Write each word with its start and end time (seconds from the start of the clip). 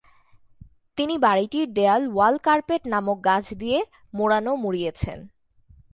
তিনি 0.97 1.15
বাড়িটির 1.17 1.67
দেয়াল 1.73 2.03
ওয়াল 2.15 2.35
কার্পেট 2.37 2.81
নামক 2.85 3.17
গাছ 3.25 3.45
দিয়ে 3.53 3.79
মোড়ানো 4.13 4.51
মুড়িয়েছেন। 4.55 5.19